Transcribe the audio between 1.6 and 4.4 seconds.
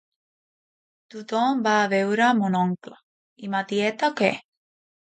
va a veure mon oncle, i ma tieta què?